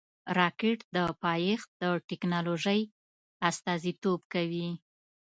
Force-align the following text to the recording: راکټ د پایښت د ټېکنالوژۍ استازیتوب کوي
راکټ 0.37 0.79
د 0.95 0.97
پایښت 1.23 1.69
د 1.81 1.83
ټېکنالوژۍ 2.07 2.81
استازیتوب 3.49 4.19
کوي 4.33 4.69